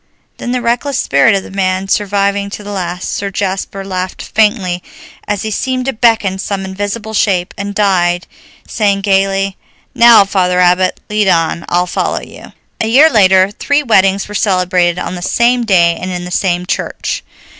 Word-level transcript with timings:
Then, 0.37 0.51
the 0.51 0.63
reckless 0.63 0.97
spirit 0.97 1.35
of 1.35 1.43
the 1.43 1.51
man 1.51 1.87
surviving 1.87 2.49
to 2.49 2.63
the 2.63 2.71
last, 2.71 3.07
Sir 3.13 3.29
Jasper 3.29 3.85
laughed 3.85 4.23
faintly, 4.23 4.81
as 5.27 5.43
he 5.43 5.51
seemed 5.51 5.85
to 5.85 5.93
beckon 5.93 6.39
some 6.39 6.65
invisible 6.65 7.13
shape, 7.13 7.53
and 7.55 7.75
died 7.75 8.25
saying 8.67 9.01
gaily, 9.01 9.57
"Now, 9.93 10.25
Father 10.25 10.59
Abbot, 10.59 10.99
lead 11.07 11.27
on, 11.27 11.65
I'll 11.69 11.85
follow 11.85 12.21
you." 12.21 12.53
A 12.79 12.87
year 12.87 13.11
later 13.11 13.51
three 13.51 13.83
weddings 13.83 14.27
were 14.27 14.33
celebrated 14.33 14.97
on 14.97 15.13
the 15.13 15.21
same 15.21 15.65
day 15.65 15.95
and 16.01 16.09
in 16.09 16.25
the 16.25 16.31
same 16.31 16.65
church. 16.65 17.23